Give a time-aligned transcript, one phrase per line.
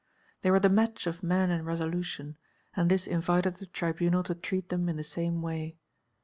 [0.41, 2.35] They were the match of men in resolution,
[2.75, 5.77] and this invited the Tribunal to treat them in the same way.